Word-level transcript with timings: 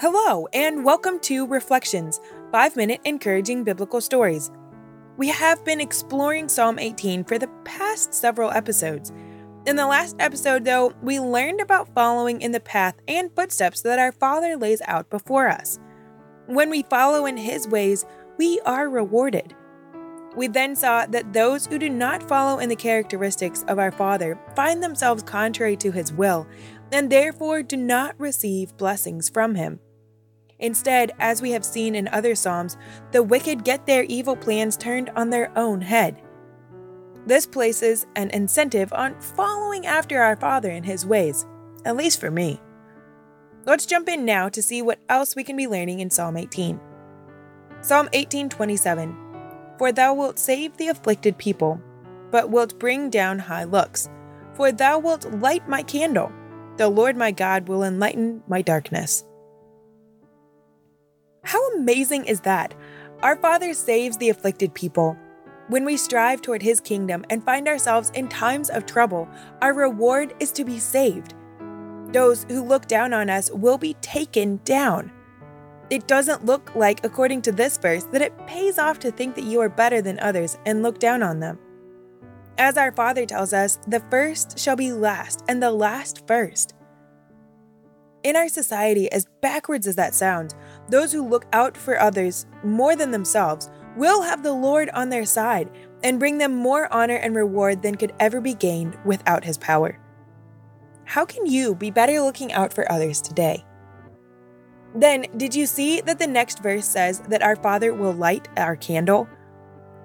Hello, 0.00 0.46
and 0.52 0.84
welcome 0.84 1.18
to 1.22 1.44
Reflections 1.44 2.20
5 2.52 2.76
Minute 2.76 3.00
Encouraging 3.04 3.64
Biblical 3.64 4.00
Stories. 4.00 4.48
We 5.16 5.26
have 5.26 5.64
been 5.64 5.80
exploring 5.80 6.48
Psalm 6.48 6.78
18 6.78 7.24
for 7.24 7.36
the 7.36 7.50
past 7.64 8.14
several 8.14 8.52
episodes. 8.52 9.12
In 9.66 9.74
the 9.74 9.88
last 9.88 10.14
episode, 10.20 10.64
though, 10.64 10.94
we 11.02 11.18
learned 11.18 11.60
about 11.60 11.92
following 11.96 12.40
in 12.40 12.52
the 12.52 12.60
path 12.60 12.94
and 13.08 13.34
footsteps 13.34 13.80
that 13.82 13.98
our 13.98 14.12
Father 14.12 14.56
lays 14.56 14.80
out 14.86 15.10
before 15.10 15.48
us. 15.48 15.80
When 16.46 16.70
we 16.70 16.84
follow 16.84 17.26
in 17.26 17.36
His 17.36 17.66
ways, 17.66 18.06
we 18.38 18.60
are 18.60 18.88
rewarded. 18.88 19.52
We 20.36 20.46
then 20.46 20.76
saw 20.76 21.06
that 21.06 21.32
those 21.32 21.66
who 21.66 21.76
do 21.76 21.90
not 21.90 22.28
follow 22.28 22.60
in 22.60 22.68
the 22.68 22.76
characteristics 22.76 23.64
of 23.66 23.80
our 23.80 23.90
Father 23.90 24.38
find 24.54 24.80
themselves 24.80 25.24
contrary 25.24 25.76
to 25.78 25.90
His 25.90 26.12
will, 26.12 26.46
and 26.92 27.10
therefore 27.10 27.64
do 27.64 27.76
not 27.76 28.14
receive 28.16 28.76
blessings 28.76 29.28
from 29.28 29.56
Him. 29.56 29.80
Instead, 30.60 31.12
as 31.18 31.40
we 31.40 31.52
have 31.52 31.64
seen 31.64 31.94
in 31.94 32.08
other 32.08 32.34
Psalms, 32.34 32.76
the 33.12 33.22
wicked 33.22 33.64
get 33.64 33.86
their 33.86 34.02
evil 34.04 34.36
plans 34.36 34.76
turned 34.76 35.10
on 35.10 35.30
their 35.30 35.56
own 35.56 35.80
head. 35.80 36.20
This 37.26 37.46
places 37.46 38.06
an 38.16 38.30
incentive 38.30 38.92
on 38.92 39.20
following 39.20 39.86
after 39.86 40.20
our 40.20 40.36
Father 40.36 40.70
in 40.70 40.82
His 40.82 41.06
ways, 41.06 41.46
at 41.84 41.96
least 41.96 42.20
for 42.20 42.30
me. 42.30 42.60
Let's 43.66 43.86
jump 43.86 44.08
in 44.08 44.24
now 44.24 44.48
to 44.48 44.62
see 44.62 44.82
what 44.82 44.98
else 45.08 45.36
we 45.36 45.44
can 45.44 45.56
be 45.56 45.68
learning 45.68 46.00
in 46.00 46.10
Psalm 46.10 46.36
18. 46.36 46.80
Psalm 47.80 48.08
18:27 48.12 49.14
For 49.78 49.92
thou 49.92 50.14
wilt 50.14 50.38
save 50.38 50.76
the 50.76 50.88
afflicted 50.88 51.38
people, 51.38 51.80
but 52.30 52.50
wilt 52.50 52.78
bring 52.78 53.10
down 53.10 53.38
high 53.38 53.64
looks. 53.64 54.08
For 54.54 54.72
thou 54.72 54.98
wilt 54.98 55.32
light 55.34 55.68
my 55.68 55.82
candle. 55.82 56.32
The 56.78 56.88
Lord 56.88 57.16
my 57.16 57.30
God 57.30 57.68
will 57.68 57.84
enlighten 57.84 58.42
my 58.48 58.62
darkness. 58.62 59.24
How 61.42 61.74
amazing 61.76 62.26
is 62.26 62.40
that? 62.40 62.74
Our 63.22 63.36
Father 63.36 63.74
saves 63.74 64.16
the 64.16 64.28
afflicted 64.28 64.74
people. 64.74 65.16
When 65.68 65.84
we 65.84 65.96
strive 65.96 66.40
toward 66.40 66.62
His 66.62 66.80
kingdom 66.80 67.24
and 67.30 67.44
find 67.44 67.68
ourselves 67.68 68.10
in 68.14 68.28
times 68.28 68.70
of 68.70 68.86
trouble, 68.86 69.28
our 69.60 69.74
reward 69.74 70.34
is 70.40 70.52
to 70.52 70.64
be 70.64 70.78
saved. 70.78 71.34
Those 72.12 72.44
who 72.48 72.64
look 72.64 72.86
down 72.86 73.12
on 73.12 73.28
us 73.28 73.50
will 73.50 73.78
be 73.78 73.94
taken 73.94 74.60
down. 74.64 75.12
It 75.90 76.06
doesn't 76.06 76.44
look 76.44 76.74
like, 76.74 77.04
according 77.04 77.42
to 77.42 77.52
this 77.52 77.78
verse, 77.78 78.04
that 78.04 78.22
it 78.22 78.46
pays 78.46 78.78
off 78.78 78.98
to 79.00 79.10
think 79.10 79.34
that 79.34 79.44
you 79.44 79.60
are 79.60 79.68
better 79.68 80.02
than 80.02 80.18
others 80.20 80.58
and 80.66 80.82
look 80.82 80.98
down 80.98 81.22
on 81.22 81.40
them. 81.40 81.58
As 82.58 82.76
our 82.76 82.92
Father 82.92 83.24
tells 83.24 83.52
us, 83.52 83.78
the 83.86 84.00
first 84.10 84.58
shall 84.58 84.76
be 84.76 84.92
last, 84.92 85.44
and 85.48 85.62
the 85.62 85.70
last 85.70 86.26
first. 86.26 86.74
In 88.22 88.36
our 88.36 88.48
society, 88.48 89.10
as 89.12 89.26
backwards 89.40 89.86
as 89.86 89.96
that 89.96 90.14
sounds, 90.14 90.54
those 90.88 91.12
who 91.12 91.26
look 91.26 91.46
out 91.52 91.76
for 91.76 92.00
others 92.00 92.46
more 92.62 92.96
than 92.96 93.10
themselves 93.10 93.70
will 93.96 94.22
have 94.22 94.42
the 94.42 94.52
Lord 94.52 94.90
on 94.90 95.08
their 95.08 95.24
side 95.24 95.68
and 96.02 96.18
bring 96.18 96.38
them 96.38 96.54
more 96.54 96.92
honor 96.92 97.16
and 97.16 97.34
reward 97.34 97.82
than 97.82 97.96
could 97.96 98.12
ever 98.20 98.40
be 98.40 98.54
gained 98.54 98.96
without 99.04 99.44
his 99.44 99.58
power. 99.58 99.98
How 101.04 101.24
can 101.24 101.46
you 101.46 101.74
be 101.74 101.90
better 101.90 102.20
looking 102.20 102.52
out 102.52 102.72
for 102.72 102.90
others 102.90 103.20
today? 103.20 103.64
Then, 104.94 105.26
did 105.36 105.54
you 105.54 105.66
see 105.66 106.00
that 106.02 106.18
the 106.18 106.26
next 106.26 106.62
verse 106.62 106.86
says 106.86 107.20
that 107.28 107.42
our 107.42 107.56
Father 107.56 107.92
will 107.92 108.12
light 108.12 108.48
our 108.56 108.76
candle? 108.76 109.28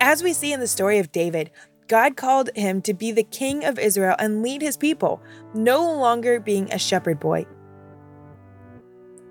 As 0.00 0.22
we 0.22 0.32
see 0.32 0.52
in 0.52 0.60
the 0.60 0.66
story 0.66 0.98
of 0.98 1.12
David, 1.12 1.50
God 1.86 2.16
called 2.16 2.50
him 2.54 2.80
to 2.82 2.94
be 2.94 3.12
the 3.12 3.22
king 3.22 3.64
of 3.64 3.78
Israel 3.78 4.16
and 4.18 4.42
lead 4.42 4.62
his 4.62 4.76
people, 4.76 5.22
no 5.52 5.80
longer 5.80 6.40
being 6.40 6.72
a 6.72 6.78
shepherd 6.78 7.20
boy. 7.20 7.46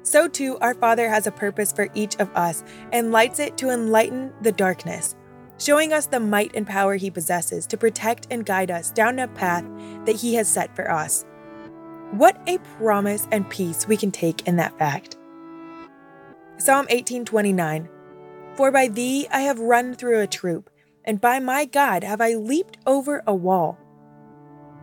So 0.04 0.28
too, 0.28 0.58
our 0.60 0.74
Father 0.74 1.10
has 1.10 1.28
a 1.28 1.32
purpose 1.32 1.72
for 1.72 1.88
each 1.94 2.18
of 2.18 2.30
us 2.36 2.64
and 2.92 3.12
lights 3.12 3.40
it 3.40 3.58
to 3.58 3.70
enlighten 3.70 4.34
the 4.42 4.52
darkness, 4.52 5.16
showing 5.58 5.94
us 5.94 6.06
the 6.06 6.20
might 6.20 6.52
and 6.56 6.68
power 6.68 6.96
He 6.96 7.10
possesses 7.10 7.66
to 7.68 7.78
protect 7.78 8.28
and 8.30 8.46
guide 8.46 8.70
us 8.70 8.92
down 8.92 9.18
a 9.20 9.28
path 9.30 9.66
that 10.06 10.18
He 10.18 10.36
has 10.36 10.48
set 10.48 10.76
for 10.76 10.92
us. 10.92 11.26
What 12.12 12.38
a 12.48 12.58
promise 12.78 13.28
and 13.32 13.50
peace 13.50 13.88
we 13.88 13.98
can 13.98 14.12
take 14.12 14.48
in 14.48 14.58
that 14.58 14.78
fact. 14.78 15.18
Psalm 16.58 16.86
18:29 16.88 17.88
For 18.56 18.72
by 18.72 18.90
thee 18.90 19.28
I 19.32 19.42
have 19.42 19.60
run 19.60 19.96
through 19.96 20.20
a 20.20 20.28
troop, 20.28 20.70
and 21.06 21.20
by 21.20 21.40
my 21.40 21.66
God 21.66 22.04
have 22.04 22.22
I 22.22 22.36
leaped 22.36 22.78
over 22.86 23.24
a 23.26 23.34
wall. 23.34 23.80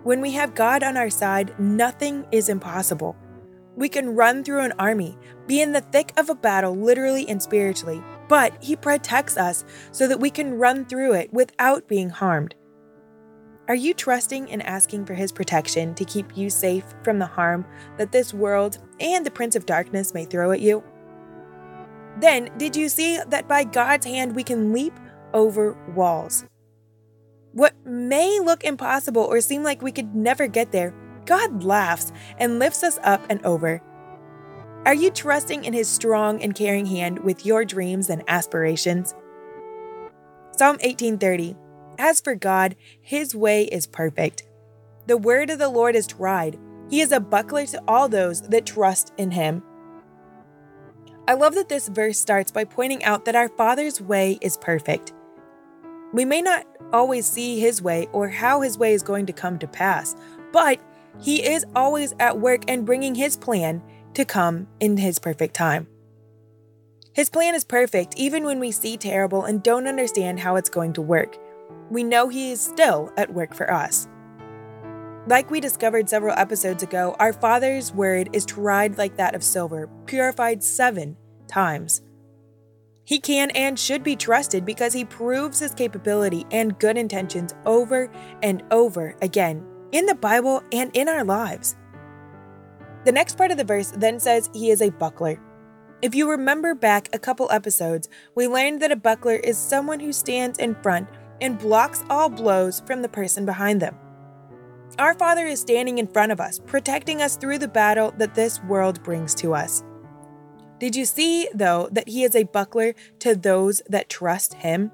When 0.02 0.20
we 0.20 0.32
have 0.32 0.54
God 0.54 0.82
on 0.82 0.96
our 0.96 1.10
side, 1.10 1.54
nothing 1.60 2.26
is 2.32 2.48
impossible. 2.48 3.14
We 3.80 3.88
can 3.88 4.14
run 4.14 4.44
through 4.44 4.60
an 4.60 4.74
army, 4.78 5.16
be 5.46 5.62
in 5.62 5.72
the 5.72 5.80
thick 5.80 6.12
of 6.18 6.28
a 6.28 6.34
battle, 6.34 6.76
literally 6.76 7.26
and 7.26 7.42
spiritually, 7.42 8.02
but 8.28 8.52
He 8.62 8.76
protects 8.76 9.38
us 9.38 9.64
so 9.90 10.06
that 10.06 10.20
we 10.20 10.28
can 10.28 10.58
run 10.58 10.84
through 10.84 11.14
it 11.14 11.32
without 11.32 11.88
being 11.88 12.10
harmed. 12.10 12.54
Are 13.68 13.74
you 13.74 13.94
trusting 13.94 14.50
and 14.50 14.62
asking 14.64 15.06
for 15.06 15.14
His 15.14 15.32
protection 15.32 15.94
to 15.94 16.04
keep 16.04 16.36
you 16.36 16.50
safe 16.50 16.84
from 17.02 17.18
the 17.18 17.26
harm 17.26 17.64
that 17.96 18.12
this 18.12 18.34
world 18.34 18.76
and 19.00 19.24
the 19.24 19.30
Prince 19.30 19.56
of 19.56 19.64
Darkness 19.64 20.12
may 20.12 20.26
throw 20.26 20.52
at 20.52 20.60
you? 20.60 20.84
Then, 22.18 22.50
did 22.58 22.76
you 22.76 22.90
see 22.90 23.18
that 23.28 23.48
by 23.48 23.64
God's 23.64 24.04
hand 24.04 24.36
we 24.36 24.44
can 24.44 24.74
leap 24.74 24.92
over 25.32 25.72
walls? 25.94 26.44
What 27.52 27.74
may 27.86 28.40
look 28.40 28.62
impossible 28.62 29.22
or 29.22 29.40
seem 29.40 29.62
like 29.62 29.80
we 29.80 29.90
could 29.90 30.14
never 30.14 30.48
get 30.48 30.70
there 30.70 30.92
God 31.30 31.62
laughs 31.62 32.12
and 32.38 32.58
lifts 32.58 32.82
us 32.82 32.98
up 33.04 33.24
and 33.30 33.40
over. 33.46 33.80
Are 34.84 34.94
you 34.94 35.12
trusting 35.12 35.64
in 35.64 35.72
His 35.72 35.88
strong 35.88 36.42
and 36.42 36.56
caring 36.56 36.86
hand 36.86 37.20
with 37.20 37.46
your 37.46 37.64
dreams 37.64 38.10
and 38.10 38.24
aspirations? 38.26 39.14
Psalm 40.50 40.78
18:30 40.78 41.54
As 41.98 42.20
for 42.20 42.34
God, 42.34 42.74
His 43.00 43.32
way 43.32 43.62
is 43.66 43.86
perfect. 43.86 44.42
The 45.06 45.16
word 45.16 45.50
of 45.50 45.60
the 45.60 45.68
Lord 45.68 45.94
is 45.94 46.08
tried. 46.08 46.58
He 46.88 47.00
is 47.00 47.12
a 47.12 47.20
buckler 47.20 47.64
to 47.66 47.80
all 47.86 48.08
those 48.08 48.40
that 48.48 48.66
trust 48.66 49.12
in 49.16 49.30
Him. 49.30 49.62
I 51.28 51.34
love 51.34 51.54
that 51.54 51.68
this 51.68 51.86
verse 51.86 52.18
starts 52.18 52.50
by 52.50 52.64
pointing 52.64 53.04
out 53.04 53.24
that 53.26 53.36
our 53.36 53.50
Father's 53.50 54.00
way 54.00 54.36
is 54.40 54.56
perfect. 54.56 55.12
We 56.12 56.24
may 56.24 56.42
not 56.42 56.66
always 56.92 57.24
see 57.24 57.60
His 57.60 57.80
way 57.80 58.08
or 58.10 58.28
how 58.28 58.62
His 58.62 58.76
way 58.76 58.94
is 58.94 59.04
going 59.04 59.26
to 59.26 59.32
come 59.32 59.60
to 59.60 59.68
pass, 59.68 60.16
but 60.52 60.80
he 61.18 61.46
is 61.46 61.66
always 61.74 62.14
at 62.18 62.38
work 62.38 62.62
and 62.68 62.86
bringing 62.86 63.14
His 63.14 63.36
plan 63.36 63.82
to 64.14 64.24
come 64.24 64.68
in 64.78 64.96
His 64.96 65.18
perfect 65.18 65.54
time. 65.54 65.86
His 67.12 67.28
plan 67.28 67.54
is 67.54 67.64
perfect 67.64 68.14
even 68.16 68.44
when 68.44 68.60
we 68.60 68.70
see 68.70 68.96
terrible 68.96 69.44
and 69.44 69.62
don't 69.62 69.86
understand 69.86 70.40
how 70.40 70.56
it's 70.56 70.70
going 70.70 70.92
to 70.94 71.02
work. 71.02 71.36
We 71.90 72.04
know 72.04 72.28
He 72.28 72.52
is 72.52 72.60
still 72.60 73.12
at 73.16 73.34
work 73.34 73.54
for 73.54 73.70
us. 73.70 74.08
Like 75.26 75.50
we 75.50 75.60
discovered 75.60 76.08
several 76.08 76.36
episodes 76.38 76.82
ago, 76.82 77.14
our 77.18 77.32
Father's 77.32 77.92
word 77.92 78.30
is 78.32 78.46
tried 78.46 78.96
like 78.96 79.16
that 79.16 79.34
of 79.34 79.44
silver, 79.44 79.88
purified 80.06 80.62
seven 80.62 81.16
times. 81.46 82.00
He 83.04 83.18
can 83.18 83.50
and 83.50 83.78
should 83.78 84.02
be 84.02 84.16
trusted 84.16 84.64
because 84.64 84.92
he 84.92 85.04
proves 85.04 85.58
his 85.58 85.74
capability 85.74 86.46
and 86.50 86.78
good 86.78 86.96
intentions 86.96 87.54
over 87.66 88.10
and 88.42 88.62
over 88.70 89.16
again 89.20 89.69
in 89.92 90.06
the 90.06 90.14
Bible 90.14 90.62
and 90.72 90.90
in 90.94 91.08
our 91.08 91.24
lives. 91.24 91.76
The 93.04 93.12
next 93.12 93.36
part 93.36 93.50
of 93.50 93.56
the 93.56 93.64
verse 93.64 93.92
then 93.96 94.20
says 94.20 94.50
he 94.52 94.70
is 94.70 94.82
a 94.82 94.90
buckler. 94.90 95.40
If 96.02 96.14
you 96.14 96.30
remember 96.30 96.74
back 96.74 97.08
a 97.12 97.18
couple 97.18 97.50
episodes, 97.50 98.08
we 98.34 98.48
learned 98.48 98.80
that 98.82 98.92
a 98.92 98.96
buckler 98.96 99.36
is 99.36 99.58
someone 99.58 100.00
who 100.00 100.12
stands 100.12 100.58
in 100.58 100.74
front 100.82 101.08
and 101.40 101.58
blocks 101.58 102.04
all 102.08 102.28
blows 102.28 102.80
from 102.86 103.02
the 103.02 103.08
person 103.08 103.44
behind 103.44 103.80
them. 103.80 103.96
Our 104.98 105.14
Father 105.14 105.46
is 105.46 105.60
standing 105.60 105.98
in 105.98 106.06
front 106.06 106.32
of 106.32 106.40
us, 106.40 106.58
protecting 106.58 107.22
us 107.22 107.36
through 107.36 107.58
the 107.58 107.68
battle 107.68 108.12
that 108.18 108.34
this 108.34 108.62
world 108.64 109.02
brings 109.02 109.34
to 109.36 109.54
us. 109.54 109.82
Did 110.78 110.96
you 110.96 111.04
see, 111.04 111.48
though, 111.54 111.88
that 111.92 112.08
He 112.08 112.24
is 112.24 112.34
a 112.34 112.44
buckler 112.44 112.94
to 113.20 113.34
those 113.34 113.82
that 113.88 114.08
trust 114.08 114.54
Him? 114.54 114.90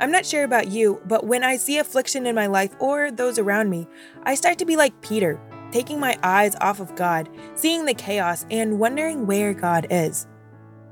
I'm 0.00 0.10
not 0.10 0.26
sure 0.26 0.42
about 0.42 0.68
you, 0.68 1.00
but 1.06 1.24
when 1.24 1.44
I 1.44 1.56
see 1.56 1.78
affliction 1.78 2.26
in 2.26 2.34
my 2.34 2.46
life 2.46 2.74
or 2.80 3.12
those 3.12 3.38
around 3.38 3.70
me, 3.70 3.86
I 4.24 4.34
start 4.34 4.58
to 4.58 4.64
be 4.64 4.76
like 4.76 5.00
Peter, 5.02 5.40
taking 5.70 6.00
my 6.00 6.18
eyes 6.22 6.56
off 6.60 6.80
of 6.80 6.96
God, 6.96 7.28
seeing 7.54 7.84
the 7.84 7.94
chaos, 7.94 8.44
and 8.50 8.80
wondering 8.80 9.26
where 9.26 9.54
God 9.54 9.86
is, 9.90 10.26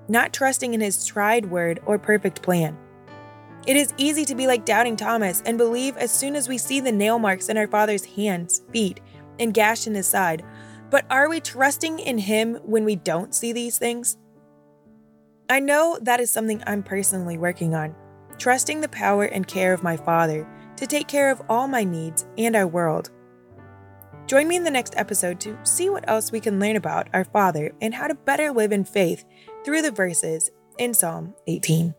not 0.09 0.33
trusting 0.33 0.73
in 0.73 0.81
His 0.81 1.05
tried 1.05 1.51
word 1.51 1.81
or 1.85 1.99
perfect 1.99 2.43
plan. 2.43 2.79
It 3.67 3.77
is 3.77 3.93
easy 3.97 4.25
to 4.25 4.37
be 4.37 4.47
like 4.47 4.65
doubting 4.65 4.97
Thomas 4.97 5.43
and 5.47 5.59
believe 5.59 5.97
as 5.97 6.13
soon 6.13 6.37
as 6.37 6.49
we 6.49 6.59
see 6.59 6.79
the 6.79 6.93
nail 6.93 7.19
marks 7.19 7.49
in 7.49 7.57
our 7.57 7.69
Father's 7.69 8.05
hands, 8.05 8.63
feet, 8.73 9.01
and 9.41 9.55
gash 9.55 9.89
in 9.89 9.95
His 9.95 10.07
side. 10.07 10.45
But 10.91 11.07
are 11.11 11.29
we 11.29 11.41
trusting 11.41 11.99
in 11.99 12.19
Him 12.19 12.55
when 12.63 12.85
we 12.85 12.95
don't 12.95 13.35
see 13.35 13.53
these 13.53 13.79
things? 13.79 14.17
I 15.49 15.59
know 15.59 15.99
that 16.03 16.21
is 16.21 16.31
something 16.31 16.63
I'm 16.67 16.85
personally 16.85 17.37
working 17.37 17.75
on 17.75 17.97
trusting 18.39 18.81
the 18.81 18.89
power 18.89 19.25
and 19.25 19.47
care 19.47 19.73
of 19.73 19.83
my 19.83 19.97
Father 19.97 20.47
to 20.77 20.87
take 20.87 21.09
care 21.09 21.31
of 21.31 21.43
all 21.49 21.69
my 21.69 21.85
needs 21.85 22.27
and 22.37 22.57
our 22.57 22.67
world. 22.67 23.11
Join 24.27 24.49
me 24.49 24.57
in 24.57 24.65
the 24.65 24.71
next 24.71 24.95
episode 24.97 25.41
to 25.41 25.59
see 25.65 25.91
what 25.91 26.09
else 26.09 26.33
we 26.33 26.41
can 26.41 26.59
learn 26.59 26.77
about 26.77 27.09
our 27.13 27.25
Father 27.25 27.73
and 27.81 27.95
how 27.95 28.07
to 28.07 28.15
better 28.15 28.51
live 28.51 28.73
in 28.73 28.85
faith 28.85 29.25
through 29.65 29.83
the 29.83 29.91
verses 29.91 30.51
in 30.79 30.95
Psalm 30.95 31.35
18. 31.47 31.95